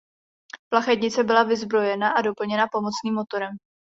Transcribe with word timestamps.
Plachetnice 0.73 1.23
byla 1.23 1.43
vyzbrojena 1.43 2.09
a 2.09 2.21
doplněna 2.21 2.67
pomocným 2.73 3.13
motorem. 3.13 3.57